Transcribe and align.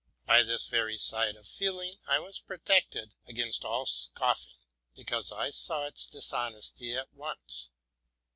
By 0.25 0.41
this 0.41 0.65
very 0.67 0.97
side 0.97 1.35
of 1.35 1.47
feeling 1.47 1.93
I 2.07 2.17
was 2.17 2.39
protected 2.39 3.13
against 3.27 3.63
all 3.63 3.85
scoffing, 3.85 4.57
because 4.95 5.31
I 5.31 5.51
saw 5.51 5.85
its 5.85 6.07
dis 6.07 6.33
honesty 6.33 6.95
at 6.97 7.13
once. 7.13 7.69